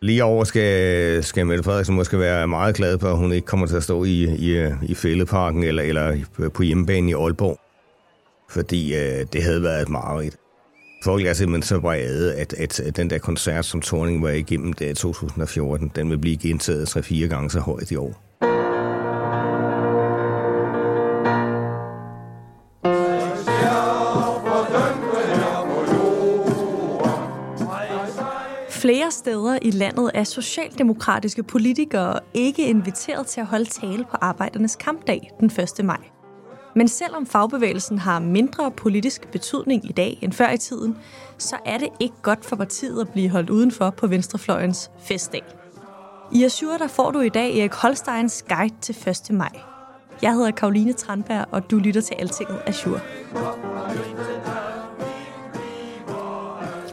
Lige 0.00 0.24
over 0.24 0.44
skal, 0.44 1.24
skal 1.24 1.46
Mette 1.46 1.64
Frederiksen 1.64 1.94
måske 1.94 2.18
være 2.18 2.48
meget 2.48 2.74
glad 2.74 2.98
for, 2.98 3.08
at 3.08 3.16
hun 3.16 3.32
ikke 3.32 3.46
kommer 3.46 3.66
til 3.66 3.76
at 3.76 3.82
stå 3.82 4.04
i, 4.04 4.24
i, 4.24 4.70
i 4.82 4.94
fældeparken 4.94 5.64
eller, 5.64 5.82
eller 5.82 6.18
på 6.54 6.62
hjemmebane 6.62 7.10
i 7.10 7.14
Aalborg. 7.14 7.60
Fordi 8.50 8.94
øh, 8.94 9.26
det 9.32 9.42
havde 9.42 9.62
været 9.62 9.82
et 9.82 9.88
mareridt. 9.88 10.36
Folk 11.04 11.26
er 11.26 11.32
simpelthen 11.32 11.62
så 11.62 11.78
vrede, 11.78 12.34
at, 12.34 12.52
at, 12.52 12.80
at 12.80 12.96
den 12.96 13.10
der 13.10 13.18
koncert, 13.18 13.64
som 13.64 13.80
Torning 13.80 14.22
var 14.22 14.30
igennem 14.30 14.72
der 14.72 14.90
i 14.90 14.94
2014, 14.94 15.92
den 15.96 16.10
vil 16.10 16.18
blive 16.18 16.36
gentaget 16.36 16.96
3-4 16.96 17.26
gange 17.26 17.50
så 17.50 17.60
højt 17.60 17.90
i 17.90 17.96
år. 17.96 18.22
Flere 29.08 29.12
steder 29.12 29.58
i 29.62 29.70
landet 29.70 30.10
er 30.14 30.24
socialdemokratiske 30.24 31.42
politikere 31.42 32.20
ikke 32.34 32.68
inviteret 32.68 33.26
til 33.26 33.40
at 33.40 33.46
holde 33.46 33.64
tale 33.64 34.04
på 34.04 34.16
arbejdernes 34.20 34.76
kampdag 34.76 35.30
den 35.40 35.50
1. 35.78 35.84
maj. 35.84 35.98
Men 36.74 36.88
selvom 36.88 37.26
fagbevægelsen 37.26 37.98
har 37.98 38.18
mindre 38.18 38.70
politisk 38.70 39.28
betydning 39.30 39.84
i 39.84 39.92
dag 39.92 40.18
end 40.22 40.32
før 40.32 40.50
i 40.50 40.56
tiden, 40.56 40.96
så 41.38 41.56
er 41.66 41.78
det 41.78 41.88
ikke 42.00 42.14
godt 42.22 42.44
for 42.44 42.56
partiet 42.56 43.00
at 43.00 43.08
blive 43.08 43.28
holdt 43.28 43.50
udenfor 43.50 43.90
på 43.90 44.06
Venstrefløjens 44.06 44.90
festdag. 44.98 45.44
I 46.32 46.44
Azure 46.44 46.78
der 46.78 46.88
får 46.88 47.10
du 47.10 47.20
i 47.20 47.28
dag 47.28 47.58
Erik 47.58 47.74
Holsteins 47.74 48.44
guide 48.48 48.74
til 48.80 49.08
1. 49.08 49.30
maj. 49.30 49.60
Jeg 50.22 50.34
hedder 50.34 50.50
Karoline 50.50 50.92
Tranberg, 50.92 51.46
og 51.50 51.70
du 51.70 51.78
lytter 51.78 52.00
til 52.00 52.14
Altinget 52.18 52.60
Azure. 52.66 53.00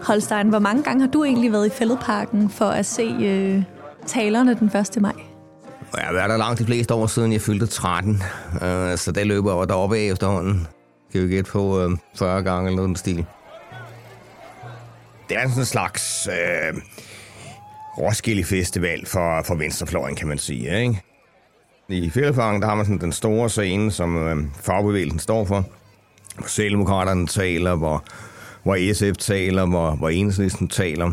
Holstein, 0.05 0.49
hvor 0.49 0.59
mange 0.59 0.83
gange 0.83 1.01
har 1.01 1.11
du 1.11 1.23
egentlig 1.23 1.51
været 1.51 1.67
i 1.67 1.69
Fælledparken 1.69 2.49
for 2.49 2.65
at 2.65 2.85
se 2.85 3.03
øh, 3.03 3.63
talerne 4.07 4.55
den 4.55 4.67
1. 4.67 5.01
maj? 5.01 5.13
Jeg 5.97 6.03
har 6.05 6.13
været 6.13 6.29
der 6.29 6.37
langt 6.37 6.59
de 6.59 6.65
fleste 6.65 6.93
år 6.93 7.07
siden, 7.07 7.33
jeg 7.33 7.41
fyldte 7.41 7.67
13, 7.67 8.23
øh, 8.61 8.97
så 8.97 9.11
det 9.15 9.27
løber 9.27 9.51
over 9.51 9.65
deroppe 9.65 9.97
af 9.97 10.01
efterhånden. 10.01 10.67
Kan 11.11 11.23
vi 11.23 11.35
gætte 11.35 11.51
på 11.51 11.81
øh, 11.81 11.97
40 12.19 12.43
gange 12.43 12.69
eller 12.69 12.81
noget 12.81 12.97
stil. 12.97 13.25
Det 15.29 15.37
er 15.37 15.47
sådan 15.47 15.61
en 15.61 15.65
slags 15.65 16.27
øh, 16.27 16.81
Roskilde 17.97 18.43
Festival 18.43 19.05
for, 19.05 19.43
for 19.45 19.55
venstrefløjen, 19.55 20.15
kan 20.15 20.27
man 20.27 20.37
sige. 20.37 20.81
Ikke? 20.81 21.01
I 21.89 22.09
Fælledparken, 22.09 22.61
der 22.61 22.67
har 22.67 22.75
man 22.75 22.85
sådan 22.85 23.01
den 23.01 23.11
store 23.11 23.49
scene, 23.49 23.91
som 23.91 24.27
øh, 24.27 24.45
fagbevægelsen 24.61 25.19
står 25.19 25.45
for. 25.45 25.63
Hvor 26.35 26.47
Socialdemokraterne 26.47 27.27
taler, 27.27 27.75
hvor, 27.75 28.03
hvor 28.65 28.93
SF 28.93 29.17
taler, 29.17 29.65
hvor, 29.65 29.95
hvor 29.95 30.09
Enhedslisten 30.09 30.67
taler. 30.67 31.11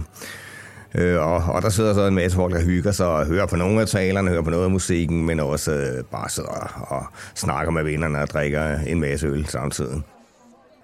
Øh, 0.94 1.20
og, 1.20 1.54
og 1.54 1.62
der 1.62 1.68
sidder 1.68 1.94
så 1.94 2.06
en 2.06 2.14
masse 2.14 2.36
folk, 2.36 2.54
der 2.54 2.64
hygger 2.64 2.92
sig 2.92 3.06
og 3.06 3.26
hører 3.26 3.46
på 3.46 3.56
nogle 3.56 3.80
af 3.80 3.86
talerne, 3.86 4.30
hører 4.30 4.42
på 4.42 4.50
noget 4.50 4.64
af 4.64 4.70
musikken, 4.70 5.26
men 5.26 5.40
også 5.40 5.72
øh, 5.72 6.04
bare 6.04 6.28
sidder 6.28 6.48
og, 6.48 6.98
og 6.98 7.06
snakker 7.34 7.72
med 7.72 7.84
vennerne 7.84 8.18
og 8.18 8.28
drikker 8.28 8.78
en 8.86 9.00
masse 9.00 9.26
øl 9.26 9.46
samtidig. 9.46 10.02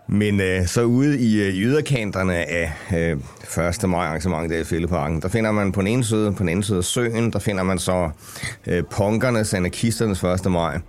Men 0.09 0.41
øh, 0.41 0.66
så 0.66 0.82
ude 0.82 1.19
i 1.20 1.42
øh, 1.42 1.54
yderkanterne 1.54 2.34
af 2.34 2.72
øh, 2.94 3.19
1. 3.69 3.88
maj 3.88 4.06
arrangementet 4.06 4.50
der 4.50 4.60
i 4.60 4.65
Fælleparken, 4.65 5.22
der 5.22 5.28
finder 5.28 5.53
man 5.53 5.72
på 5.72 5.81
den 5.81 5.88
ene 5.88 6.04
side, 6.04 6.32
på 6.32 6.38
den 6.38 6.48
anden 6.48 6.62
side 6.62 6.78
af 6.78 6.84
søen, 6.84 7.32
der 7.32 7.38
finder 7.38 7.62
man 7.62 7.78
så 7.78 8.10
øh, 8.66 8.84
punkernes, 8.91 9.54
anarkisternes 9.54 10.22
1. 10.22 10.50
maj 10.50 10.81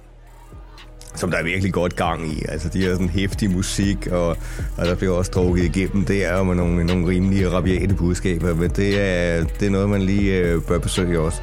som 1.16 1.32
der 1.32 1.38
er 1.38 1.44
virkelig 1.44 1.74
godt 1.74 1.96
gang 1.96 2.32
i. 2.32 2.44
Altså, 2.50 2.70
de 2.70 2.84
har 2.84 2.92
sådan 2.92 3.10
hæftig 3.10 3.52
musik, 3.52 4.08
og, 4.12 4.28
og 4.78 4.86
der 4.86 4.96
bliver 4.96 5.14
også 5.14 5.32
drukket 5.32 5.64
igennem. 5.64 6.06
Det 6.06 6.26
er 6.26 6.44
med 6.44 6.56
nogle, 6.56 6.84
nogle 6.84 7.08
rimelige 7.08 7.50
rabiate 7.50 7.96
budskaber, 7.96 8.56
men 8.56 8.70
det 8.70 9.00
er, 9.00 9.44
det 9.60 9.66
er 9.66 9.72
noget, 9.72 9.90
man 9.90 10.02
lige 10.02 10.38
øh, 10.38 10.62
bør 10.62 10.78
besøge 10.78 11.20
også. 11.20 11.42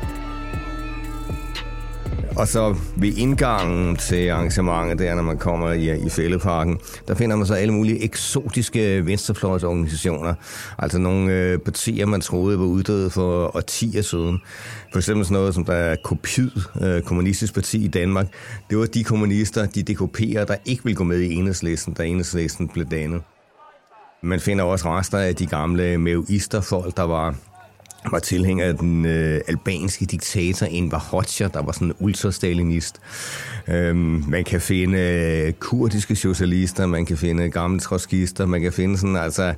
Og 2.37 2.49
så 2.49 2.77
ved 2.97 3.13
indgangen 3.17 3.97
til 3.97 4.29
arrangementet, 4.29 4.99
der 4.99 5.15
når 5.15 5.23
man 5.23 5.39
kommer 5.39 5.73
i, 5.73 6.07
i 6.07 6.09
Fælleparken, 6.09 6.79
der 7.09 7.15
finder 7.15 7.37
man 7.37 7.47
så 7.47 7.55
alle 7.55 7.75
mulige 7.75 8.05
eksotiske 8.05 9.07
venstrefløjsorganisationer. 9.07 10.35
Altså 10.79 10.99
nogle 10.99 11.33
øh, 11.33 11.59
partier, 11.59 12.07
man 12.07 12.21
troede 12.21 12.59
var 12.59 12.65
uddøde 12.65 13.11
for 13.11 13.57
årtier 13.57 14.03
siden. 14.03 14.43
For 14.93 14.99
eksempel 14.99 15.25
sådan 15.25 15.35
noget 15.35 15.55
som 15.55 15.65
der 15.65 15.73
er 15.73 15.97
Kopid, 16.05 16.51
øh, 16.83 17.03
kommunistisk 17.03 17.55
parti 17.55 17.85
i 17.85 17.89
Danmark. 17.89 18.27
Det 18.71 18.79
var 18.79 18.87
de 18.87 19.05
kommunister, 19.05 19.67
de 19.67 19.85
DKP'er, 19.91 20.45
der 20.45 20.57
ikke 20.65 20.85
ville 20.85 20.97
gå 20.97 21.05
med 21.05 21.21
i 21.21 21.35
enhedslisten, 21.35 21.95
da 21.95 22.03
enhedslisten 22.03 22.69
blev 22.69 22.87
dannet. 22.87 23.23
Man 24.23 24.41
finder 24.41 24.65
også 24.65 24.91
rester 24.99 25.19
af 25.19 25.35
de 25.35 25.47
gamle 25.47 25.99
maoisterfolk, 25.99 26.97
der 26.97 27.03
var 27.03 27.35
var 28.13 28.19
tilhænger 28.19 28.67
af 28.67 28.77
den 28.77 29.07
øh, 29.07 29.41
albanske 29.49 30.05
diktator 30.05 30.67
Enver 30.67 30.99
Hoxha, 30.99 31.49
der 31.55 31.63
var 31.63 31.73
sådan 31.73 31.89
en 31.89 31.95
ultrastalinist. 31.99 33.01
Øhm, 33.69 34.25
man 34.29 34.45
kan 34.45 34.61
finde 34.61 34.99
øh, 34.99 35.53
kurdiske 35.53 36.17
socialister, 36.17 36.87
man 36.87 37.07
kan 37.07 37.17
finde 37.17 37.51
gamle 37.51 37.81
trotskister, 37.81 38.47
man 38.47 38.61
kan 38.61 38.73
finde 38.73 38.99
sådan 38.99 39.17
altså 39.17 39.55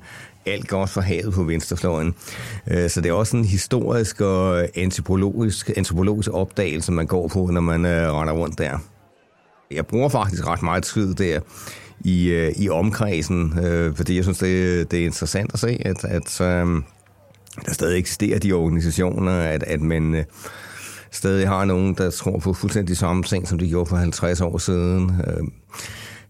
alt 0.46 0.68
godt 0.68 0.90
for 0.90 1.00
havet 1.00 1.34
på 1.34 1.42
venstrefløjen. 1.42 2.14
Øh, 2.70 2.90
så 2.90 3.00
det 3.00 3.08
er 3.08 3.12
også 3.12 3.36
en 3.36 3.44
historisk 3.44 4.20
og 4.20 4.68
antropologisk, 4.74 5.70
antropologisk 5.76 6.30
opdagelse, 6.32 6.92
man 6.92 7.06
går 7.06 7.28
på, 7.28 7.46
når 7.46 7.60
man 7.60 7.86
øh, 7.86 8.12
render 8.12 8.34
rundt 8.34 8.58
der. 8.58 8.78
Jeg 9.70 9.86
bruger 9.86 10.08
faktisk 10.08 10.46
ret 10.46 10.62
meget 10.62 10.84
tid 10.84 11.14
der 11.14 11.40
i, 12.00 12.28
øh, 12.28 12.52
i 12.56 12.68
omkredsen, 12.68 13.58
øh, 13.58 13.94
fordi 13.96 14.16
jeg 14.16 14.24
synes, 14.24 14.38
det, 14.38 14.90
det 14.90 15.00
er 15.00 15.04
interessant 15.04 15.52
at 15.52 15.60
se, 15.60 15.78
at, 15.84 16.04
at 16.04 16.40
øh, 16.40 16.82
der 17.66 17.72
stadig 17.72 17.98
eksisterer 17.98 18.38
de 18.38 18.52
organisationer, 18.52 19.32
at, 19.32 19.62
at 19.62 19.80
man 19.80 20.14
øh, 20.14 20.24
stadig 21.10 21.48
har 21.48 21.64
nogen, 21.64 21.94
der 21.94 22.10
tror 22.10 22.38
på 22.38 22.52
fuldstændig 22.52 22.96
samme 22.96 23.22
ting, 23.22 23.48
som 23.48 23.58
de 23.58 23.68
gjorde 23.68 23.88
for 23.88 23.96
50 23.96 24.40
år 24.40 24.58
siden. 24.58 25.20
Øh, 25.26 25.48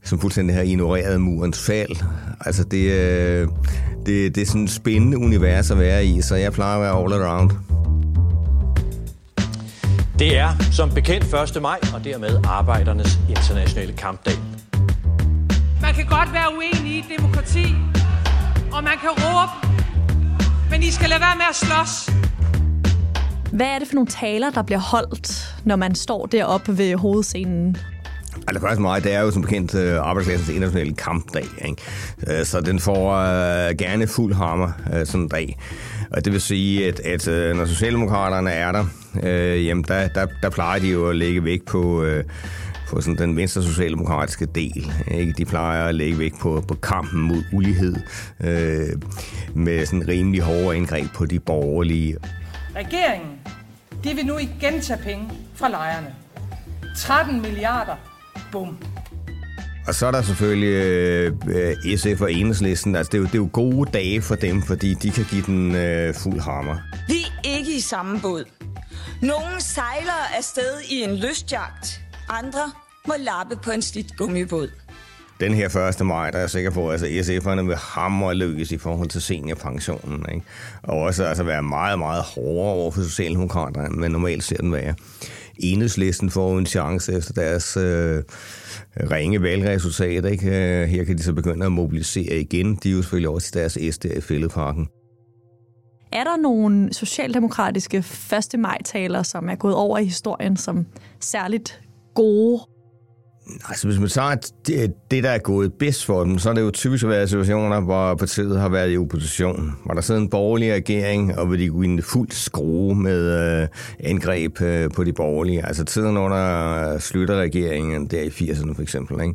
som 0.03 0.21
fuldstændig 0.21 0.57
har 0.57 0.63
ignoreret 0.63 1.21
murens 1.21 1.67
fald. 1.67 1.97
Altså, 2.41 2.65
det, 2.65 2.91
øh, 2.91 3.49
det, 4.07 4.35
det 4.35 4.43
er 4.43 4.47
sådan 4.47 4.65
et 4.65 4.71
spændende 4.71 5.19
univers 5.19 5.71
at 5.71 5.79
være 5.79 6.07
i, 6.07 6.23
så 6.23 6.35
jeg 6.35 6.53
plejer 6.53 6.77
at 6.77 6.83
være 6.83 7.05
all 7.05 7.13
around. 7.13 7.51
Det 10.19 10.39
er 10.39 10.49
som 10.73 10.91
bekendt 10.91 11.57
1. 11.57 11.63
maj, 11.63 11.79
og 11.95 12.05
dermed 12.05 12.41
arbejdernes 12.45 13.19
internationale 13.29 13.93
kampdag. 13.93 14.35
Man 15.83 15.95
kan 15.95 16.07
godt 16.07 16.33
være 16.33 16.47
uenig 16.57 16.93
i 16.93 17.05
demokrati, 17.19 17.67
og 18.73 18.85
man 18.85 18.97
kan 19.03 19.11
råbe 19.11 19.68
men 20.71 20.83
I 20.83 20.91
skal 20.91 21.09
lade 21.09 21.21
være 21.21 21.37
med 21.37 21.45
at 21.51 21.57
slås. 21.57 22.11
Hvad 23.53 23.67
er 23.67 23.79
det 23.79 23.89
for 23.89 23.95
nogle 23.95 24.09
taler, 24.09 24.51
der 24.51 24.63
bliver 24.63 24.79
holdt, 24.79 25.55
når 25.65 25.77
man 25.77 25.95
står 25.95 26.27
deroppe 26.27 26.79
ved 26.79 26.95
hovedscenen? 26.95 27.77
Altså 28.49 28.61
først 28.61 28.81
mig, 28.81 29.05
det 29.05 29.15
er 29.15 29.21
jo 29.21 29.31
som 29.31 29.43
bekendt 29.43 29.75
uh, 29.75 30.09
arbejdsklassens 30.09 30.49
internationale 30.49 30.95
kampdag, 30.95 31.45
ikke? 31.65 31.83
Uh, 32.27 32.45
så 32.45 32.61
den 32.61 32.81
får 32.81 33.13
uh, 33.13 33.77
gerne 33.77 34.07
fuld 34.07 34.35
hammer 34.35 34.73
uh, 34.87 34.99
sådan 35.05 35.21
en 35.21 35.29
dag. 35.29 35.59
Og 36.11 36.25
det 36.25 36.33
vil 36.33 36.41
sige, 36.41 36.89
at, 36.89 37.01
at 37.01 37.29
uh, 37.29 37.57
når 37.57 37.65
Socialdemokraterne 37.65 38.51
er 38.51 38.73
der, 38.73 38.85
uh, 39.15 39.67
jamen 39.67 39.85
der, 39.89 40.09
der, 40.09 40.27
der 40.43 40.51
plejer 40.51 40.81
de 40.81 40.89
jo 40.89 41.09
at 41.09 41.17
lægge 41.17 41.45
vægt 41.45 41.67
på... 41.67 42.03
Uh, 42.03 42.21
på 42.89 43.01
sådan 43.01 43.19
den 43.19 43.37
venstre 43.37 43.63
socialdemokratiske 43.63 44.47
del. 44.47 44.93
Ikke? 45.11 45.33
De 45.33 45.45
plejer 45.45 45.85
at 45.85 45.95
lægge 45.95 46.19
vægt 46.19 46.39
på, 46.39 46.65
på 46.69 46.75
kampen 46.75 47.21
mod 47.21 47.43
ulighed 47.53 47.97
øh, 48.41 48.89
med 49.55 49.87
sådan 49.87 50.09
rimelig 50.09 50.43
hårde 50.43 50.77
indgreb 50.77 51.07
på 51.15 51.27
de 51.27 51.41
borgerlige. 51.41 52.17
Regeringen, 52.77 53.31
de 54.05 54.15
vil 54.15 54.27
nu 54.27 54.39
igen 54.39 54.81
tage 54.81 55.01
penge 55.03 55.31
fra 55.55 55.69
lejerne. 55.69 56.15
13 56.97 57.43
milliarder. 57.43 57.95
Bum. 58.53 58.77
Og 59.87 59.95
så 59.95 60.07
er 60.07 60.11
der 60.11 60.23
selvfølgelig 60.23 60.75
øh, 61.47 61.97
SF 61.97 62.21
og 62.21 62.33
Enhedslisten. 62.33 62.97
Altså, 62.97 63.11
det, 63.11 63.19
er 63.19 63.21
jo, 63.21 63.25
det 63.25 63.35
er 63.35 63.39
jo 63.39 63.49
gode 63.53 63.91
dage 63.93 64.23
for 64.23 64.35
dem, 64.35 64.63
fordi 64.63 64.95
de 64.95 65.11
kan 65.11 65.25
give 65.31 65.43
den 65.43 65.75
øh, 65.75 66.15
fuld 66.15 66.41
hammer. 66.41 66.77
Vi 67.09 67.15
er 67.45 67.57
ikke 67.57 67.77
i 67.77 67.81
samme 67.81 68.21
båd. 68.21 68.45
Nogle 69.23 69.61
sejler 69.61 70.37
afsted 70.39 70.81
i 70.91 71.03
en 71.03 71.17
lystjagt. 71.17 72.08
Andre 72.29 72.73
må 73.07 73.15
lappe 73.19 73.57
på 73.57 73.71
en 73.71 73.83
slidt 73.83 74.17
gummibåd. 74.17 74.71
den 75.41 75.55
her 75.55 75.89
1. 76.01 76.07
maj, 76.07 76.31
der 76.31 76.37
er 76.37 76.43
jeg 76.43 76.51
sikker 76.51 76.71
på, 76.71 76.91
at 76.91 77.03
altså, 77.03 77.33
SF'erne 77.33 77.61
vil 77.61 77.77
hamre 77.77 78.35
lykkes 78.35 78.73
i 78.73 78.79
forhold 78.79 79.09
til 79.09 79.23
seniorpensionen. 79.23 80.25
Ikke? 80.35 80.47
Og 80.83 80.99
også 80.99 81.25
altså, 81.25 81.43
være 81.43 81.63
meget, 81.63 81.99
meget 81.99 82.23
hårdere 82.23 82.73
over 82.75 82.91
for 82.91 83.03
Socialdemokraterne, 83.03 83.89
man 83.89 84.11
normalt 84.11 84.45
ser 84.45 84.57
den 84.57 84.73
være. 84.73 84.95
Enhedslisten 85.57 86.31
får 86.31 86.59
en 86.59 86.67
chance 86.67 87.13
efter 87.13 87.33
deres 87.33 87.77
øh, 87.77 88.23
ringe 89.11 89.43
valgresultat. 89.43 90.25
Ikke? 90.25 90.47
Øh, 90.47 90.89
her 90.89 91.05
kan 91.05 91.19
de 91.19 91.23
så 91.23 91.33
begynde 91.33 91.67
at 91.67 91.73
mobilisere 91.73 92.37
igen. 92.37 92.77
De 92.83 92.89
er 92.89 92.93
jo 92.93 93.03
selvfølgelig 93.03 93.29
også 93.29 93.51
i 93.55 93.59
deres 93.59 93.79
S 93.95 93.99
der 93.99 94.13
i 94.19 94.21
fældeparken. 94.21 94.89
Er 96.13 96.25
der 96.25 96.37
nogle 96.37 96.93
socialdemokratiske 96.93 98.05
1. 98.55 98.61
maj-taler, 98.61 99.23
som 99.23 99.49
er 99.49 99.55
gået 99.55 99.75
over 99.75 99.99
i 99.99 100.05
historien 100.05 100.57
som 100.57 100.87
særligt 101.21 101.81
gode? 102.19 102.61
Altså, 103.69 103.89
hvis 103.89 103.99
man 103.99 104.09
tager 104.09 104.35
det, 104.67 104.95
det, 105.11 105.25
der 105.25 105.31
er 105.31 105.39
gået 105.39 105.73
bedst 105.79 106.05
for 106.05 106.25
dem, 106.25 106.39
så 106.39 106.51
er 106.51 106.55
det 106.55 106.61
jo 106.61 106.71
typisk 106.71 107.07
været 107.07 107.29
situationer, 107.29 107.81
hvor 107.81 108.15
partiet 108.15 108.61
har 108.61 108.69
været 108.69 108.93
i 108.93 108.99
opposition. 108.99 109.73
Hvor 109.85 109.95
der 109.95 110.01
sidder 110.01 110.21
en 110.21 110.31
borgerlig 110.31 110.75
regering, 110.75 111.39
og 111.39 111.47
hvor 111.47 111.57
de 111.57 111.69
kunne 111.69 111.87
ind 111.87 112.03
fuld 112.03 112.31
skrue 112.31 112.95
med 112.95 113.21
øh, 113.63 113.69
angreb 114.01 114.61
øh, 114.61 114.91
på 114.91 115.05
de 115.05 115.13
borgerlige. 115.13 115.67
Altså 115.67 115.85
tiden 115.85 116.17
under 116.17 116.93
øh, 116.93 117.01
slutterregeringen 117.01 118.07
der 118.07 118.23
i 118.23 118.29
80'erne 118.29 118.75
for 118.75 118.83
eksempel. 118.83 119.21
Ikke? 119.21 119.35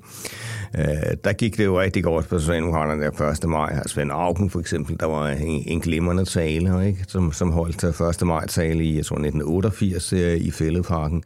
Øh, 0.77 1.17
der 1.23 1.33
gik 1.33 1.57
det 1.57 1.65
jo 1.65 1.81
rigtig 1.81 2.03
godt 2.03 2.27
på 2.27 2.39
Socialdemokraterne 2.39 3.03
der 3.03 3.31
1. 3.43 3.49
maj. 3.49 3.69
Altså 3.73 3.93
Svend 3.93 4.11
Auken 4.11 4.49
for 4.49 4.59
eksempel, 4.59 4.99
der 4.99 5.05
var 5.05 5.29
en, 5.29 5.63
en 5.65 5.79
glimrende 5.79 6.25
tale, 6.25 6.87
ikke? 6.87 7.05
Som, 7.07 7.31
som 7.31 7.51
holdt 7.51 7.83
øh, 7.83 8.09
1. 8.09 8.27
maj 8.27 8.47
tale 8.47 8.83
i, 8.83 8.95
jeg 8.97 9.05
tror, 9.05 9.15
1988 9.15 10.13
øh, 10.13 10.37
i 10.37 10.51
Fældeparken. 10.51 11.23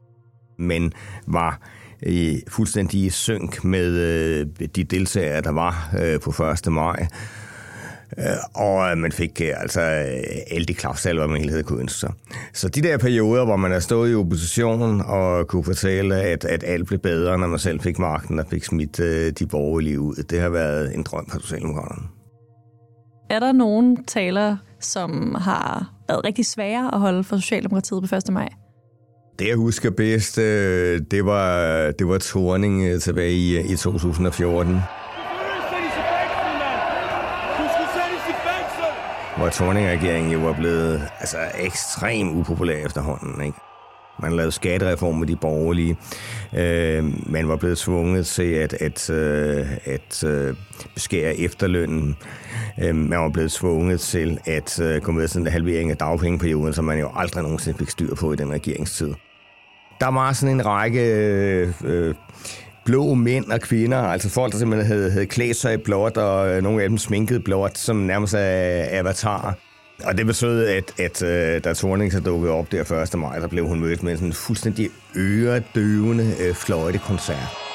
Men 0.57 0.93
var 1.27 1.59
i 2.01 2.41
fuldstændig 2.47 3.13
synk 3.13 3.63
med 3.63 3.87
øh, 3.87 4.67
de 4.75 4.83
deltagere, 4.83 5.41
der 5.41 5.51
var 5.51 5.95
øh, 5.99 6.19
på 6.19 6.43
1. 6.43 6.71
maj. 6.71 7.07
Øh, 8.17 8.25
og 8.53 8.91
øh, 8.91 8.97
man 8.97 9.11
fik 9.11 9.41
øh, 9.41 9.53
altså 9.57 9.81
alle 10.51 10.65
de 10.65 10.73
klapsalver, 10.73 11.27
man 11.27 11.41
hele 11.41 11.63
kunne 11.63 11.81
ønske 11.81 11.99
sig. 11.99 12.13
Så 12.53 12.69
de 12.69 12.81
der 12.81 12.97
perioder, 12.97 13.45
hvor 13.45 13.55
man 13.55 13.71
er 13.71 13.79
stået 13.79 14.11
i 14.11 14.15
oppositionen 14.15 15.01
og 15.01 15.47
kunne 15.47 15.63
fortælle, 15.63 16.15
at, 16.15 16.45
at 16.45 16.63
alt 16.67 16.87
blev 16.87 16.99
bedre, 16.99 17.37
når 17.37 17.47
man 17.47 17.59
selv 17.59 17.79
fik 17.79 17.99
magten 17.99 18.39
og 18.39 18.45
fik 18.49 18.63
smidt 18.63 18.97
de 19.39 19.45
borgerlige 19.45 19.99
ud, 19.99 20.15
det 20.15 20.39
har 20.39 20.49
været 20.49 20.95
en 20.95 21.03
drøm 21.03 21.29
for 21.29 21.39
Socialdemokraterne. 21.39 22.07
Er 23.29 23.39
der 23.39 23.51
nogen 23.51 24.03
taler, 24.03 24.57
som 24.79 25.35
har 25.35 25.93
været 26.07 26.25
rigtig 26.25 26.45
svære 26.45 26.93
at 26.93 26.99
holde 26.99 27.23
for 27.23 27.37
Socialdemokratiet 27.37 28.09
på 28.09 28.15
1. 28.15 28.33
maj? 28.33 28.49
Det, 29.39 29.47
jeg 29.47 29.55
husker 29.55 29.89
bedst, 29.89 30.37
øh, 30.37 31.01
det 31.11 31.25
var, 31.25 31.91
det 31.91 32.07
var 32.07 32.17
Torning 32.17 32.85
øh, 32.85 33.01
tilbage 33.01 33.31
i, 33.31 33.57
øh, 33.57 33.65
i 33.65 33.75
2014. 33.75 34.77
Hvor 39.37 39.49
Torning-regeringen 39.49 40.31
jo 40.31 40.39
var 40.39 40.53
blevet 40.53 41.01
altså, 41.19 41.37
ekstremt 41.59 42.37
upopulær 42.37 42.85
efterhånden. 42.85 43.45
Ikke? 43.45 43.57
Man 44.21 44.33
lavede 44.33 44.51
skattereform 44.51 45.15
med 45.15 45.27
de 45.27 45.35
borgerlige. 45.35 45.97
Øh, 46.57 47.31
man 47.31 47.47
var 47.47 47.55
blevet 47.55 47.77
tvunget 47.77 48.27
til 48.27 48.51
at, 48.53 48.73
at, 48.73 49.09
øh, 49.09 49.77
at 49.85 50.23
øh, 50.23 50.55
beskære 50.93 51.37
efterlønnen. 51.37 52.15
Øh, 52.83 52.95
man 52.95 53.19
var 53.19 53.29
blevet 53.29 53.51
tvunget 53.51 53.99
til 53.99 54.39
at 54.45 54.79
øh, 54.79 55.01
gå 55.01 55.11
med 55.11 55.27
sådan 55.27 55.47
en 55.47 55.51
halvering 55.51 55.91
af 55.91 55.97
dagpengeperioden, 55.97 56.73
som 56.73 56.85
man 56.85 56.99
jo 56.99 57.11
aldrig 57.15 57.43
nogensinde 57.43 57.77
fik 57.77 57.89
styr 57.89 58.15
på 58.15 58.33
i 58.33 58.35
den 58.35 58.51
regeringstid 58.51 59.13
der 60.01 60.07
var 60.07 60.33
sådan 60.33 60.55
en 60.55 60.65
række 60.65 61.01
øh, 61.01 61.73
øh, 61.83 62.15
blå 62.85 63.13
mænd 63.13 63.45
og 63.45 63.61
kvinder, 63.61 63.97
altså 63.97 64.29
folk, 64.29 64.51
der 64.51 64.57
simpelthen 64.57 64.87
havde, 64.87 65.11
havde 65.11 65.25
klædt 65.25 65.57
sig 65.57 65.73
i 65.73 65.77
blåt, 65.77 66.17
og 66.17 66.49
øh, 66.49 66.63
nogle 66.63 66.83
af 66.83 66.89
dem 66.89 66.97
sminket 66.97 67.43
blåt, 67.43 67.77
som 67.77 67.95
nærmest 67.95 68.33
er 68.33 68.85
avatarer. 68.99 69.53
Og 70.03 70.17
det 70.17 70.25
betød, 70.25 70.67
at, 70.67 70.99
at 70.99 71.23
øh, 71.23 71.63
da 71.63 71.73
Thorning 71.73 72.11
så 72.11 72.19
dukkede 72.19 72.53
op 72.53 72.71
der 72.71 72.91
1. 73.13 73.19
maj, 73.19 73.39
der 73.39 73.47
blev 73.47 73.67
hun 73.67 73.79
mødt 73.79 74.03
med 74.03 74.15
sådan 74.15 74.27
en 74.27 74.33
fuldstændig 74.33 74.89
øredøvende 75.15 76.35
øh, 76.39 76.55
fløjtekoncert. 76.55 77.66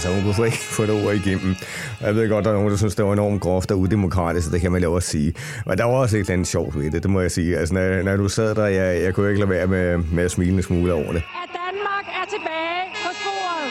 Altså, 0.00 0.14
hun 0.14 0.34
kunne 0.34 0.46
ikke 0.46 0.58
få 0.58 0.82
det 0.86 1.04
ord 1.06 1.14
igennem. 1.14 1.56
Jeg 2.00 2.14
ved 2.14 2.28
godt, 2.28 2.44
der 2.44 2.50
er 2.50 2.54
nogen, 2.54 2.70
der 2.70 2.76
synes, 2.76 2.94
det 2.94 3.04
var 3.04 3.12
enormt 3.12 3.40
groft 3.40 3.70
og 3.70 3.78
udemokratisk, 3.78 4.46
så 4.46 4.52
det 4.52 4.60
kan 4.60 4.72
man 4.72 4.82
jo 4.82 4.92
også 4.92 5.08
sige. 5.08 5.34
Men 5.66 5.78
der 5.78 5.84
var 5.84 5.92
også 5.92 6.16
et 6.16 6.20
eller 6.20 6.32
andet 6.32 6.46
sjovt 6.46 6.78
ved 6.78 6.90
det, 6.90 7.02
det 7.02 7.10
må 7.10 7.20
jeg 7.20 7.30
sige. 7.30 7.58
Altså, 7.58 7.74
når, 7.74 8.02
når 8.02 8.16
du 8.16 8.28
sad 8.28 8.54
der, 8.54 8.66
jeg, 8.66 9.02
jeg 9.02 9.14
kunne 9.14 9.28
ikke 9.28 9.40
lade 9.40 9.50
være 9.50 9.66
med, 9.66 9.96
med 9.96 10.24
at 10.24 10.30
smile 10.30 10.56
en 10.56 10.62
smule 10.62 10.92
over 10.94 11.12
det. 11.12 11.16
At 11.16 11.50
Danmark 11.52 12.06
er 12.06 12.26
tilbage 12.30 12.84
på 12.94 13.10
sporet. 13.20 13.70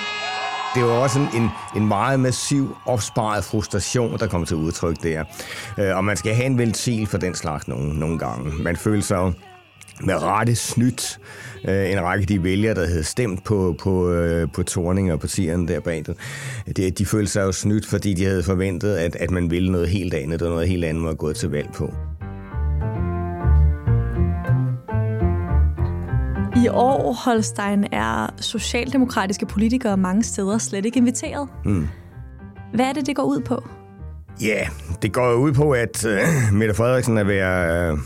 Det 0.76 0.84
var 0.84 1.04
også 1.04 1.20
en, 1.20 1.42
en, 1.42 1.50
en 1.76 1.88
meget 1.88 2.20
massiv 2.20 2.76
opsparet 2.86 3.44
frustration, 3.44 4.20
der 4.20 4.28
kom 4.28 4.46
til 4.46 4.58
udtryk 4.58 4.96
der. 5.04 5.24
Øh, 5.78 5.98
og 5.98 6.04
man 6.04 6.18
skal 6.18 6.36
have 6.36 6.46
en 6.46 6.58
ventil 6.58 7.08
for 7.08 7.18
den 7.18 7.36
slags 7.36 7.68
nogle, 7.68 8.00
nogle 8.00 8.20
gange. 8.20 8.52
Man 8.64 8.76
føler 8.76 9.02
sig 9.02 9.18
med 10.04 10.24
rette 10.24 10.56
snydt 10.56 11.20
øh, 11.68 11.92
en 11.92 12.02
række 12.02 12.22
af 12.22 12.28
de 12.28 12.44
vælgere, 12.44 12.76
der 12.76 12.88
havde 12.88 13.04
stemt 13.04 13.44
på, 13.44 13.76
på, 13.80 14.12
øh, 14.12 14.48
på 14.54 14.64
Torning 14.64 15.14
og 15.14 15.20
partierne 15.20 15.68
der 15.68 15.80
bag 15.80 16.04
det. 16.06 16.18
De, 16.78 16.92
de 16.92 17.06
følte 17.06 17.32
sig 17.32 17.42
jo 17.42 17.52
snydt, 17.52 17.86
fordi 17.86 18.14
de 18.14 18.26
havde 18.26 18.44
forventet, 18.44 18.96
at, 18.96 19.16
at 19.16 19.32
man 19.32 19.52
ville 19.52 19.72
noget 19.72 19.90
helt 19.90 20.14
andet, 20.14 20.42
og 20.42 20.50
noget 20.50 20.68
helt 20.68 20.86
andet 20.86 21.04
var 21.04 21.14
gået 21.14 21.36
til 21.36 21.50
valg 21.50 21.70
på. 21.74 21.94
I 26.64 26.68
år, 26.68 27.14
Holstein, 27.14 27.86
er 27.92 28.34
socialdemokratiske 28.42 29.46
politikere 29.46 29.98
mange 29.98 30.24
steder 30.24 30.58
slet 30.58 30.86
ikke 30.86 30.98
inviteret. 30.98 31.48
Mm. 31.66 31.88
Hvad 32.74 32.86
er 32.86 32.94
det, 32.94 33.08
det 33.08 33.16
går 33.16 33.24
ud 33.24 33.42
på? 33.42 33.64
Ja, 34.42 34.48
yeah, 34.48 34.68
det 35.02 35.14
går 35.14 35.34
ud 35.34 35.54
på, 35.54 35.72
at 35.72 36.06
uh, 36.06 36.54
Mette 36.54 36.74
Frederiksen 36.74 37.18
er 37.18 37.24
ved 37.24 37.36
at 37.36 37.94
uh, 37.94 38.00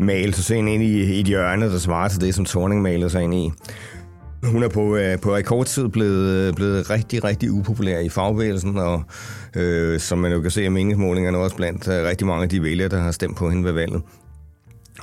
male 0.00 0.32
sig 0.32 0.56
ind 0.56 0.68
i, 0.68 1.14
i 1.14 1.20
et 1.20 1.26
hjørne, 1.26 1.66
der 1.66 1.78
svarer 1.78 2.08
til 2.08 2.20
det, 2.20 2.34
som 2.34 2.44
Thorning 2.44 2.82
malede 2.82 3.10
sig 3.10 3.22
ind 3.22 3.34
i. 3.34 3.50
Hun 4.44 4.62
er 4.62 4.68
på, 4.68 4.96
øh, 4.96 5.18
på 5.18 5.34
rekordtid 5.34 5.88
blevet, 5.88 6.28
øh, 6.28 6.54
blevet 6.54 6.90
rigtig, 6.90 7.24
rigtig 7.24 7.52
upopulær 7.52 7.98
i 7.98 8.08
fagbevægelsen, 8.08 8.78
og 8.78 9.02
øh, 9.56 10.00
som 10.00 10.18
man 10.18 10.32
jo 10.32 10.40
kan 10.40 10.50
se 10.50 10.64
af 10.64 10.70
meningsmålingerne 10.70 11.38
også 11.38 11.56
blandt 11.56 11.88
øh, 11.88 12.04
rigtig 12.06 12.26
mange 12.26 12.42
af 12.42 12.48
de 12.48 12.62
vælgere, 12.62 12.88
der 12.88 13.00
har 13.00 13.10
stemt 13.10 13.36
på 13.36 13.50
hende 13.50 13.64
ved 13.64 13.72
valget. 13.72 14.02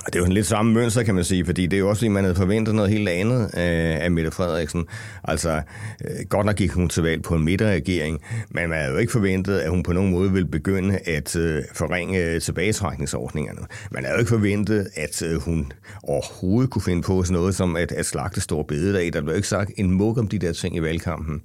Og 0.08 0.12
det 0.12 0.18
er 0.18 0.22
jo 0.22 0.26
en 0.26 0.32
lidt 0.32 0.46
samme 0.46 0.72
mønster, 0.72 1.02
kan 1.02 1.14
man 1.14 1.24
sige, 1.24 1.44
fordi 1.44 1.66
det 1.66 1.76
er 1.76 1.78
jo 1.80 1.88
også, 1.88 2.00
fordi 2.00 2.08
man 2.08 2.24
havde 2.24 2.34
forventet 2.34 2.74
noget 2.74 2.90
helt 2.90 3.08
andet 3.08 3.42
øh, 3.42 4.04
af 4.04 4.10
Mette 4.10 4.30
Frederiksen. 4.30 4.84
Altså, 5.24 5.62
øh, 6.04 6.26
godt 6.28 6.46
nok 6.46 6.56
gik 6.56 6.70
hun 6.70 6.88
til 6.88 7.02
valg 7.02 7.22
på 7.22 7.34
en 7.34 7.44
midterregering, 7.44 8.20
men 8.50 8.68
man 8.68 8.78
havde 8.78 8.92
jo 8.92 8.98
ikke 8.98 9.12
forventet, 9.12 9.58
at 9.58 9.70
hun 9.70 9.82
på 9.82 9.92
nogen 9.92 10.10
måde 10.10 10.32
ville 10.32 10.48
begynde 10.48 10.98
at 10.98 11.36
øh, 11.36 11.62
forringe 11.74 12.40
tilbagetrækningsordningerne. 12.40 13.60
Man 13.90 14.04
havde 14.04 14.14
jo 14.14 14.18
ikke 14.18 14.28
forventet, 14.28 14.88
at 14.94 15.22
øh, 15.22 15.40
hun 15.40 15.72
overhovedet 16.02 16.70
kunne 16.70 16.82
finde 16.82 17.02
på 17.02 17.22
sådan 17.22 17.34
noget 17.34 17.54
som 17.54 17.76
at, 17.76 17.92
at 17.92 18.06
slagte 18.06 18.40
store 18.40 18.64
bededag. 18.64 19.12
Der 19.12 19.20
blev 19.20 19.36
ikke 19.36 19.48
sagt 19.48 19.70
en 19.76 19.90
mug 19.90 20.18
om 20.18 20.28
de 20.28 20.38
der 20.38 20.52
ting 20.52 20.76
i 20.76 20.82
valgkampen. 20.82 21.42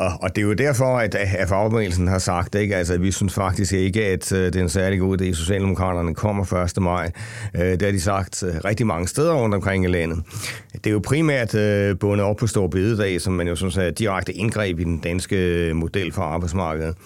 Og, 0.00 0.12
og 0.22 0.36
det 0.36 0.42
er 0.42 0.46
jo 0.46 0.52
derfor, 0.52 0.98
at, 0.98 1.14
at 1.14 1.48
fagbevægelsen 1.48 2.08
har 2.08 2.18
sagt, 2.18 2.54
ikke? 2.54 2.76
Altså, 2.76 2.94
at 2.94 3.02
vi 3.02 3.12
synes 3.12 3.34
faktisk 3.34 3.72
ikke, 3.72 4.06
at 4.06 4.32
øh, 4.32 4.44
det 4.44 4.56
er 4.56 4.60
en 4.60 4.68
særlig 4.68 5.00
god 5.00 5.20
idé, 5.20 5.24
at 5.24 5.36
Socialdemokraterne 5.36 6.14
kommer 6.14 6.64
1. 6.76 6.82
maj. 6.82 7.10
Øh, 7.54 7.60
det 7.62 7.82
har 7.82 7.90
de 7.90 8.00
sagt 8.00 8.42
øh, 8.42 8.54
rigtig 8.64 8.86
mange 8.86 9.08
steder 9.08 9.34
rundt 9.34 9.54
omkring 9.54 9.84
i 9.84 9.88
landet. 9.88 10.18
Det 10.74 10.86
er 10.86 10.90
jo 10.90 11.00
primært 11.04 11.50
bundet 11.98 12.26
op 12.26 12.36
på 12.36 12.46
Stor 12.46 12.66
Bededag, 12.66 13.20
som 13.20 13.32
man 13.32 13.48
jo 13.48 13.56
synes 13.56 13.76
er 13.76 13.90
direkte 13.90 14.32
indgreb 14.32 14.80
i 14.80 14.84
den 14.84 14.98
danske 14.98 15.72
model 15.74 16.12
for 16.12 16.22
arbejdsmarkedet. 16.22 16.96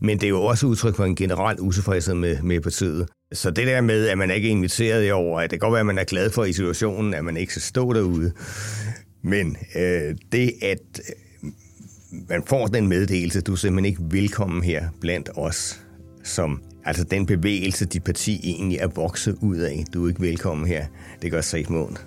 Men 0.00 0.18
det 0.18 0.24
er 0.24 0.28
jo 0.28 0.42
også 0.42 0.66
udtryk 0.66 0.96
for 0.96 1.04
en 1.04 1.16
generel 1.16 1.60
utilfredshed 1.60 2.14
med, 2.14 2.42
med 2.42 2.60
partiet. 2.60 3.08
Så 3.32 3.50
det 3.50 3.66
der 3.66 3.80
med, 3.80 4.08
at 4.08 4.18
man 4.18 4.30
ikke 4.30 4.48
er 4.48 4.52
inviteret 4.52 5.06
i 5.06 5.10
år, 5.10 5.40
at 5.40 5.50
det 5.50 5.60
kan 5.60 5.66
godt 5.66 5.72
være, 5.72 5.80
at 5.80 5.86
man 5.86 5.98
er 5.98 6.04
glad 6.04 6.30
for 6.30 6.44
i 6.44 6.52
situationen, 6.52 7.14
at 7.14 7.24
man 7.24 7.36
ikke 7.36 7.52
skal 7.52 7.62
stå 7.62 7.92
derude. 7.92 8.32
Men 9.22 9.56
øh, 9.76 10.14
det, 10.32 10.52
at 10.62 11.00
man 12.10 12.42
får 12.46 12.66
den 12.66 12.88
meddelelse, 12.88 13.40
du 13.40 13.52
er 13.52 13.56
simpelthen 13.56 13.84
ikke 13.84 14.02
velkommen 14.16 14.62
her 14.62 14.88
blandt 15.00 15.30
os, 15.36 15.80
som 16.24 16.62
altså 16.84 17.04
den 17.04 17.26
bevægelse, 17.26 17.84
dit 17.84 18.04
parti 18.04 18.40
egentlig 18.44 18.78
er 18.78 18.86
vokset 18.86 19.36
ud 19.40 19.56
af. 19.56 19.84
Du 19.94 20.04
er 20.04 20.08
ikke 20.08 20.20
velkommen 20.20 20.66
her. 20.66 20.86
Det 21.22 21.30
gør 21.30 21.40
sig 21.40 21.64
mål. 21.68 21.98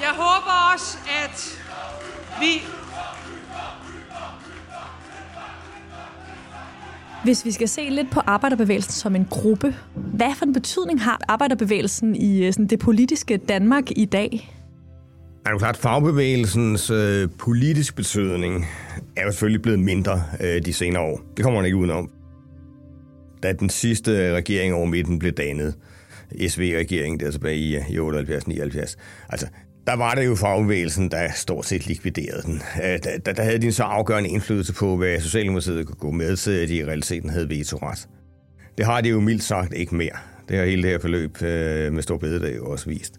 Jeg 0.00 0.14
håber 0.14 0.72
også, 0.74 0.98
at 1.24 1.60
vi 2.40 2.62
Hvis 7.24 7.44
vi 7.44 7.50
skal 7.50 7.68
se 7.68 7.88
lidt 7.90 8.10
på 8.10 8.20
arbejderbevægelsen 8.20 8.92
som 8.92 9.16
en 9.16 9.26
gruppe, 9.30 9.74
hvad 9.94 10.34
for 10.36 10.44
en 10.46 10.52
betydning 10.52 11.02
har 11.02 11.20
arbejderbevægelsen 11.28 12.16
i 12.16 12.46
øh, 12.46 12.52
sådan, 12.52 12.66
det 12.66 12.78
politiske 12.78 13.36
Danmark 13.36 13.84
i 13.90 14.04
dag? 14.04 14.59
Er 15.46 15.50
det 15.50 15.58
klart, 15.58 15.76
fagbevægelsens 15.76 16.90
øh, 16.90 17.28
politisk 17.38 17.96
betydning 17.96 18.66
er 19.16 19.24
jo 19.24 19.30
selvfølgelig 19.30 19.62
blevet 19.62 19.80
mindre 19.80 20.22
øh, 20.40 20.62
de 20.64 20.72
senere 20.72 21.02
år. 21.02 21.20
Det 21.36 21.42
kommer 21.42 21.60
man 21.60 21.66
ikke 21.66 21.76
udenom. 21.76 22.10
Da 23.42 23.52
den 23.52 23.70
sidste 23.70 24.10
øh, 24.10 24.34
regering 24.34 24.74
over 24.74 24.86
midten 24.86 25.18
blev 25.18 25.32
dannet, 25.32 25.74
SV-regeringen 26.48 27.20
der 27.20 27.30
tilbage 27.30 27.56
i, 27.56 27.76
øh, 27.76 27.90
i 27.90 27.98
78-79, 27.98 28.96
altså 29.28 29.46
der 29.86 29.96
var 29.96 30.14
det 30.14 30.26
jo 30.26 30.34
fagbevægelsen, 30.34 31.10
der 31.10 31.32
stort 31.36 31.66
set 31.66 31.86
likviderede 31.86 32.42
den. 32.42 32.62
Øh, 32.84 32.98
der, 33.26 33.32
der 33.32 33.42
havde 33.42 33.58
de 33.58 33.66
en 33.66 33.72
så 33.72 33.82
afgørende 33.82 34.30
indflydelse 34.30 34.74
på, 34.74 34.96
hvad 34.96 35.20
Socialdemokratiet 35.20 35.86
kunne 35.86 35.96
gå 35.96 36.10
med 36.10 36.36
til, 36.36 36.50
at 36.50 36.68
de 36.68 36.76
i 36.76 36.84
realiteten 36.84 37.30
havde 37.30 37.48
vetoret. 37.48 38.08
Det 38.78 38.86
har 38.86 39.00
de 39.00 39.08
jo 39.08 39.20
mildt 39.20 39.42
sagt 39.42 39.74
ikke 39.74 39.94
mere. 39.94 40.16
Det 40.48 40.58
har 40.58 40.64
hele 40.64 40.82
det 40.82 40.90
her 40.90 40.98
forløb 40.98 41.42
øh, 41.42 41.92
med 41.92 42.02
Stor 42.02 42.18
Bededag 42.18 42.60
også 42.60 42.88
vist. 42.88 43.14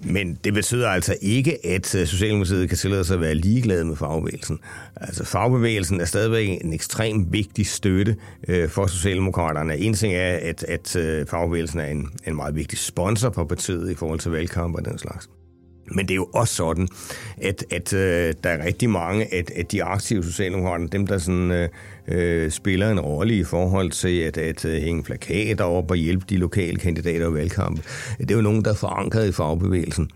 Men 0.00 0.38
det 0.44 0.54
betyder 0.54 0.88
altså 0.88 1.16
ikke, 1.20 1.66
at 1.66 1.94
øh, 1.94 2.06
Socialdemokratiet 2.06 2.68
kan 2.68 2.78
tillade 2.78 3.04
sig 3.04 3.14
at 3.14 3.20
være 3.20 3.34
ligeglade 3.34 3.84
med 3.84 3.96
fagbevægelsen. 3.96 4.58
Altså 4.96 5.24
fagbevægelsen 5.24 6.00
er 6.00 6.04
stadigvæk 6.04 6.48
en 6.48 6.72
ekstremt 6.72 7.32
vigtig 7.32 7.66
støtte 7.66 8.16
øh, 8.48 8.68
for 8.68 8.86
Socialdemokraterne. 8.86 9.76
En 9.76 9.94
ting 9.94 10.14
er, 10.14 10.38
at, 10.42 10.64
at 10.64 10.96
øh, 10.96 11.26
fagbevægelsen 11.26 11.80
er 11.80 11.86
en, 11.86 12.08
en 12.26 12.36
meget 12.36 12.56
vigtig 12.56 12.78
sponsor 12.78 13.30
på 13.30 13.44
partiet 13.44 13.90
i 13.90 13.94
forhold 13.94 14.18
til 14.18 14.30
valgkamp 14.30 14.74
og 14.74 14.84
den 14.84 14.98
slags. 14.98 15.28
Men 15.94 16.08
det 16.08 16.14
er 16.14 16.16
jo 16.16 16.28
også 16.34 16.54
sådan, 16.54 16.88
at, 17.36 17.64
at 17.70 17.92
øh, 17.92 18.34
der 18.44 18.50
er 18.50 18.64
rigtig 18.64 18.90
mange 18.90 19.34
at, 19.34 19.50
at 19.50 19.72
de 19.72 19.84
aktive 19.84 20.24
socialdemokrater, 20.24 20.86
dem 20.86 21.06
der 21.06 21.18
sådan, 21.18 21.50
øh, 21.50 21.68
øh 22.08 22.50
spiller 22.50 22.90
en 22.90 23.00
rolle 23.00 23.34
i 23.34 23.44
forhold 23.44 23.90
til 23.90 24.20
at, 24.20 24.38
at 24.38 24.64
øh, 24.64 24.82
hænge 24.82 25.02
plakater 25.02 25.64
op 25.64 25.90
og 25.90 25.96
hjælpe 25.96 26.24
de 26.28 26.36
lokale 26.36 26.78
kandidater 26.78 27.30
i 27.30 27.34
valgkamp. 27.34 27.80
Det 28.18 28.30
er 28.30 28.34
jo 28.34 28.42
nogen, 28.42 28.64
der 28.64 28.70
er 28.70 28.74
forankret 28.74 29.28
i 29.28 29.32
fagbevægelsen. 29.32 30.10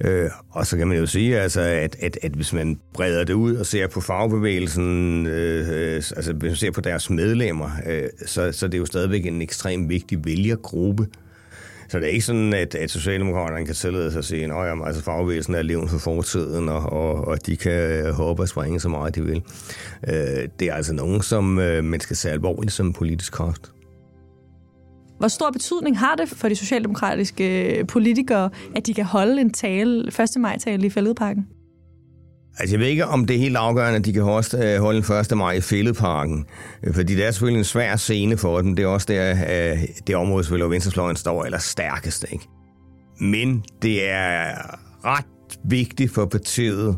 Øh, 0.00 0.30
og 0.50 0.66
så 0.66 0.76
kan 0.76 0.88
man 0.88 0.98
jo 0.98 1.06
sige, 1.06 1.40
altså, 1.40 1.60
at, 1.60 1.96
at, 2.00 2.18
at 2.22 2.32
hvis 2.32 2.52
man 2.52 2.78
breder 2.94 3.24
det 3.24 3.34
ud 3.34 3.56
og 3.56 3.66
ser 3.66 3.86
på 3.86 4.00
fagbevægelsen, 4.00 5.26
øh, 5.26 5.68
øh 5.68 5.94
altså 5.96 6.32
hvis 6.32 6.48
man 6.48 6.56
ser 6.56 6.70
på 6.70 6.80
deres 6.80 7.10
medlemmer, 7.10 7.70
øh, 7.86 8.08
så, 8.26 8.52
så 8.52 8.66
det 8.66 8.74
er 8.74 8.78
jo 8.78 8.86
stadigvæk 8.86 9.26
en 9.26 9.42
ekstremt 9.42 9.88
vigtig 9.88 10.24
vælgergruppe. 10.24 11.06
Så 11.88 11.98
det 11.98 12.04
er 12.06 12.10
ikke 12.10 12.24
sådan, 12.24 12.54
at, 12.54 12.74
at 12.74 12.90
Socialdemokraterne 12.90 13.66
kan 13.66 13.74
tillade 13.74 14.10
sig 14.10 14.18
at 14.18 14.24
sige, 14.24 14.44
at 14.44 14.86
altså 14.86 15.02
fagbevægelsen 15.02 15.54
er 15.54 15.62
levende 15.62 15.88
for 15.88 15.98
fortiden, 15.98 16.68
og, 16.68 16.92
og, 16.92 17.28
og 17.28 17.46
de 17.46 17.56
kan 17.56 18.12
håbe 18.12 18.42
og 18.42 18.48
springe 18.48 18.80
så 18.80 18.88
meget, 18.88 19.14
de 19.14 19.24
vil. 19.24 19.42
Øh, 20.08 20.48
det 20.60 20.68
er 20.68 20.74
altså 20.74 20.94
nogen, 20.94 21.22
som 21.22 21.58
øh, 21.58 21.84
man 21.84 22.00
skal 22.00 22.16
se 22.16 22.30
alvorligt 22.30 22.72
som 22.72 22.92
politisk 22.92 23.32
kraft. 23.32 23.72
Hvor 25.18 25.28
stor 25.28 25.50
betydning 25.50 25.98
har 25.98 26.14
det 26.14 26.28
for 26.28 26.48
de 26.48 26.56
socialdemokratiske 26.56 27.78
øh, 27.78 27.86
politikere, 27.86 28.50
at 28.76 28.86
de 28.86 28.94
kan 28.94 29.04
holde 29.04 29.40
en 29.40 29.52
tale, 29.52 30.08
1. 30.08 30.40
maj-tale 30.40 30.86
i 30.86 30.90
Fælledparken? 30.90 31.46
Altså, 32.58 32.74
jeg 32.76 32.80
ved 32.80 32.86
ikke, 32.86 33.06
om 33.06 33.26
det 33.26 33.36
er 33.36 33.40
helt 33.40 33.56
afgørende, 33.56 33.98
at 33.98 34.04
de 34.04 34.12
kan 34.12 34.22
øh, 34.22 34.80
holde 34.80 35.02
den 35.02 35.16
1. 35.16 35.36
maj 35.36 35.52
i 35.52 35.60
Fælledparken. 35.60 36.46
Øh, 36.82 36.94
fordi 36.94 37.14
det 37.14 37.26
er 37.26 37.30
selvfølgelig 37.30 37.58
en 37.58 37.64
svær 37.64 37.96
scene 37.96 38.36
for 38.36 38.60
dem. 38.60 38.76
Det 38.76 38.82
er 38.82 38.86
også 38.86 39.06
der, 39.08 39.30
øh, 39.30 39.78
det 40.06 40.16
område, 40.16 40.48
hvor 40.48 40.68
Venstrefløjen 40.68 41.16
står 41.16 41.44
eller 41.44 41.58
stærkest. 41.58 42.24
Ikke? 42.32 42.44
Men 43.20 43.64
det 43.82 44.10
er 44.10 44.52
ret 45.04 45.24
vigtigt 45.64 46.14
for 46.14 46.24
partiet, 46.26 46.96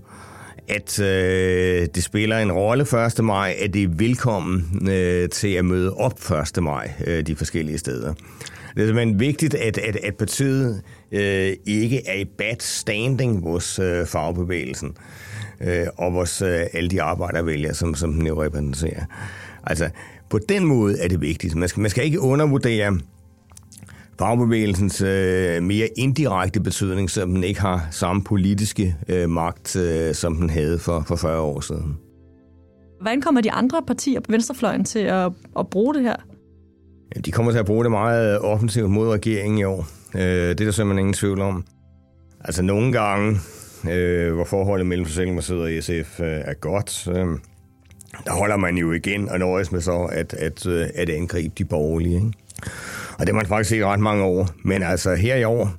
at 0.69 1.01
øh, 1.01 1.87
det 1.95 2.05
spiller 2.05 2.39
en 2.39 2.53
rolle 2.53 2.87
1. 3.19 3.25
maj, 3.25 3.57
at 3.61 3.75
det 3.75 3.83
er 3.83 3.89
velkommen 3.89 4.89
øh, 4.91 5.29
til 5.29 5.49
at 5.49 5.65
møde 5.65 5.95
op 5.95 6.31
1. 6.57 6.63
maj 6.63 6.93
øh, 7.07 7.27
de 7.27 7.37
forskellige 7.37 7.79
steder. 7.79 8.15
Det 8.75 8.83
er 8.83 8.87
simpelthen 8.87 9.21
vigtigt, 9.21 9.55
at, 9.55 9.79
at, 9.79 9.97
at 9.97 10.15
partiet 10.17 10.83
øh, 11.13 11.53
ikke 11.67 12.07
er 12.07 12.15
i 12.15 12.25
bad 12.25 12.57
standing 12.61 13.43
hos 13.43 13.79
øh, 13.79 14.07
fagbevægelsen 14.07 14.97
øh, 15.61 15.87
og 15.97 16.15
vores, 16.15 16.43
øh, 16.43 16.61
alle 16.73 16.91
de 16.91 17.03
arbejdervælgere, 17.03 17.75
som, 17.75 17.95
som 17.95 18.13
den 18.13 18.27
jo 18.27 18.43
repræsenterer. 18.43 19.05
Altså, 19.65 19.91
på 20.31 20.39
den 20.49 20.65
måde 20.65 21.01
er 21.01 21.09
det 21.09 21.21
vigtigt. 21.21 21.55
Man 21.55 21.69
skal, 21.69 21.81
man 21.81 21.91
skal 21.91 22.05
ikke 22.05 22.21
undervurdere 22.21 22.99
fagbevægelsens 24.19 25.03
øh, 25.03 25.63
mere 25.63 25.89
indirekte 25.97 26.61
betydning, 26.61 27.11
som 27.11 27.35
den 27.35 27.45
ikke 27.45 27.61
har 27.61 27.89
samme 27.91 28.25
politiske 28.25 28.97
øh, 29.09 29.31
magt, 29.31 29.77
øh, 29.77 30.15
som 30.15 30.37
den 30.37 30.51
havde 30.51 30.79
for, 30.79 31.05
for 31.07 31.17
40 31.17 31.41
år 31.41 31.61
siden. 31.61 31.97
Hvordan 33.01 33.21
kommer 33.21 33.41
de 33.41 33.53
andre 33.53 33.83
partier 33.87 34.21
på 34.21 34.33
venstrefløjen 34.33 34.85
til 34.85 34.99
at, 34.99 35.33
at 35.59 35.69
bruge 35.71 35.95
det 35.95 36.03
her? 36.03 36.17
De 37.25 37.33
kommer 37.33 37.53
til 37.53 37.59
at 37.59 37.67
bruge 37.67 37.85
det 37.85 37.91
meget 37.91 38.39
offensivt 38.41 38.91
mod 38.91 39.09
regeringen 39.09 39.59
i 39.59 39.65
år. 39.65 39.87
Øh, 40.15 40.21
det 40.23 40.51
er 40.51 40.55
der 40.55 40.71
simpelthen 40.71 40.99
ingen 40.99 41.15
tvivl 41.15 41.41
om. 41.41 41.65
Altså 42.45 42.63
nogle 42.63 42.93
gange, 42.93 43.37
øh, 43.91 44.35
hvor 44.35 44.45
forholdet 44.45 44.87
mellem 44.87 45.07
Socialdemokratiet 45.07 45.61
og 45.61 45.85
SF 45.85 46.21
øh, 46.21 46.27
er 46.27 46.55
godt, 46.55 47.09
øh, 47.09 47.39
der 48.25 48.33
holder 48.33 48.57
man 48.57 48.77
jo 48.77 48.93
igen 48.93 49.29
og 49.29 49.39
nøjes 49.39 49.73
med 49.73 49.81
så 49.81 50.09
at, 50.13 50.35
at, 50.35 50.67
øh, 50.67 50.87
at 50.95 51.11
angribe 51.11 51.55
de 51.59 51.65
borgerlige. 51.65 52.15
Ikke? 52.15 52.33
Og 53.19 53.27
det 53.27 53.29
har 53.29 53.35
man 53.35 53.47
faktisk 53.47 53.71
set 53.71 53.85
ret 53.85 54.01
mange 54.01 54.25
år. 54.25 54.49
Men 54.65 54.83
altså 54.83 55.15
her 55.15 55.37
i 55.37 55.45
år, 55.45 55.71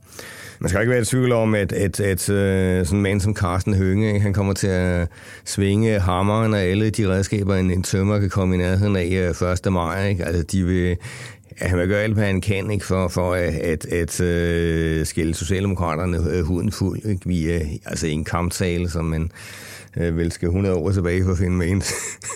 man 0.59 0.69
skal 0.69 0.81
ikke 0.81 0.91
være 0.91 1.01
i 1.01 1.05
tvivl 1.05 1.31
om, 1.31 1.55
at, 1.55 1.71
at, 1.73 1.99
at 1.99 2.29
øh, 2.29 2.85
sådan 2.85 2.97
en 2.97 3.03
mand 3.03 3.21
som 3.21 3.35
Carsten 3.35 3.73
Hønge, 3.73 4.07
ikke, 4.07 4.19
han 4.19 4.33
kommer 4.33 4.53
til 4.53 4.67
at 4.67 5.07
svinge 5.45 5.99
hammeren 5.99 6.53
og 6.53 6.59
alle 6.59 6.89
de 6.89 7.07
redskaber, 7.07 7.55
en, 7.55 7.71
en 7.71 7.83
tømmer 7.83 8.19
kan 8.19 8.29
komme 8.29 8.55
i 8.55 8.57
nærheden 8.57 8.95
af 8.95 9.33
øh, 9.41 9.51
1. 9.65 9.73
Maj. 9.73 10.07
Ikke? 10.07 10.25
Altså, 10.25 10.43
de 10.43 10.65
vil, 10.65 10.97
Ja, 11.61 11.67
han 11.67 11.79
vil 11.79 11.87
gøre 11.87 12.03
alt, 12.03 12.13
hvad 12.13 12.25
han 12.25 12.41
kan 12.41 12.71
ikke, 12.71 12.85
for, 12.85 13.07
for 13.07 13.33
at, 13.33 13.53
at, 13.53 13.85
at 13.85 14.21
øh, 14.21 14.99
uh, 14.99 15.05
skille 15.05 15.33
Socialdemokraterne 15.33 16.17
øh, 16.31 16.43
huden 16.43 16.71
fuld 16.71 17.05
ikke? 17.05 17.27
via 17.27 17.59
altså 17.85 18.07
en 18.07 18.23
kamptale, 18.23 18.89
som 18.89 19.05
man 19.05 19.31
uh, 19.97 20.17
vel 20.17 20.31
skal 20.31 20.47
100 20.47 20.75
år 20.75 20.91
tilbage 20.91 21.23
for 21.23 21.31
at 21.31 21.37
finde 21.37 21.57
med 21.57 21.67
en. 21.67 21.83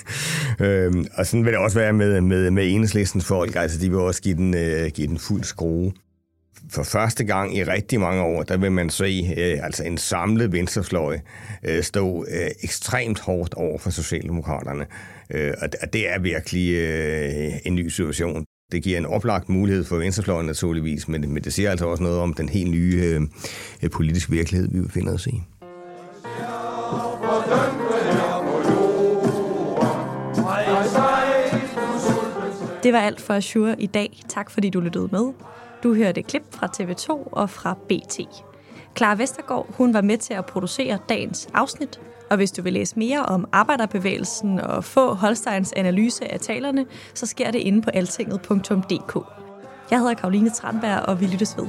øhm, 0.65 1.05
og 1.13 1.25
sådan 1.25 1.45
vil 1.45 1.53
det 1.53 1.59
også 1.59 1.79
være 1.79 1.93
med, 1.93 2.21
med, 2.21 2.51
med 2.51 2.71
enhedslistens 2.71 3.25
folk. 3.25 3.55
Altså, 3.55 3.79
de 3.79 3.89
vil 3.89 3.99
også 3.99 4.21
give 4.21 4.35
den, 4.35 4.53
uh, 4.53 4.87
give 4.93 5.07
den 5.07 5.19
fuld 5.19 5.43
skrue 5.43 5.93
for 6.69 6.83
første 6.83 7.23
gang 7.23 7.57
i 7.57 7.63
rigtig 7.63 7.99
mange 7.99 8.21
år, 8.21 8.43
der 8.43 8.57
vil 8.57 8.71
man 8.71 8.89
se 8.89 9.35
øh, 9.37 9.59
altså 9.63 9.83
en 9.83 9.97
samlet 9.97 10.51
venstrefløj 10.51 11.19
øh, 11.63 11.83
stå 11.83 12.25
øh, 12.29 12.49
ekstremt 12.63 13.19
hårdt 13.19 13.53
over 13.53 13.77
for 13.77 13.89
Socialdemokraterne. 13.89 14.85
Øh, 15.29 15.53
og 15.61 15.93
det 15.93 16.09
er 16.09 16.19
virkelig 16.19 16.73
øh, 16.73 17.53
en 17.65 17.75
ny 17.75 17.87
situation. 17.87 18.45
Det 18.71 18.83
giver 18.83 18.97
en 18.97 19.05
oplagt 19.05 19.49
mulighed 19.49 19.83
for 19.83 19.97
venstrefløjen 19.97 20.45
naturligvis, 20.45 21.07
men, 21.07 21.33
men 21.33 21.43
det 21.43 21.53
siger 21.53 21.71
altså 21.71 21.85
også 21.85 22.03
noget 22.03 22.19
om 22.19 22.33
den 22.33 22.49
helt 22.49 22.71
nye 22.71 23.01
øh, 23.03 23.21
øh 23.83 23.89
politiske 23.89 24.31
virkelighed, 24.31 24.69
vi 24.71 24.81
befinder 24.81 25.13
os 25.13 25.27
i. 25.27 25.41
Det 32.83 32.93
var 32.93 32.99
alt 32.99 33.21
for 33.21 33.33
Azure 33.33 33.81
i 33.81 33.85
dag. 33.85 34.21
Tak 34.29 34.51
fordi 34.51 34.69
du 34.69 34.79
lyttede 34.79 35.09
med. 35.11 35.33
Du 35.83 35.95
hørte 35.95 36.23
klip 36.23 36.43
fra 36.51 36.67
TV2 36.77 37.09
og 37.31 37.49
fra 37.49 37.77
BT. 37.89 38.19
Clara 38.97 39.15
Vestergaard, 39.15 39.65
hun 39.69 39.93
var 39.93 40.01
med 40.01 40.17
til 40.17 40.33
at 40.33 40.45
producere 40.45 40.97
dagens 41.09 41.47
afsnit, 41.53 41.99
og 42.29 42.37
hvis 42.37 42.51
du 42.51 42.61
vil 42.61 42.73
læse 42.73 42.99
mere 42.99 43.25
om 43.25 43.47
arbejderbevægelsen 43.51 44.59
og 44.59 44.83
få 44.83 45.13
Holsteins 45.13 45.73
analyse 45.75 46.31
af 46.31 46.39
talerne, 46.39 46.85
så 47.13 47.25
sker 47.25 47.51
det 47.51 47.59
inde 47.59 47.81
på 47.81 47.89
altinget.dk. 47.89 49.17
Jeg 49.91 49.99
hedder 49.99 50.13
Karoline 50.13 50.49
Tranberg, 50.49 50.99
og 50.99 51.21
vi 51.21 51.25
lyttes 51.25 51.57
ved. 51.57 51.67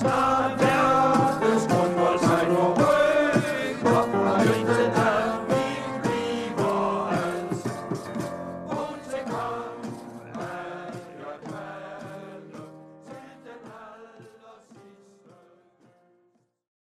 Snart 0.00 0.85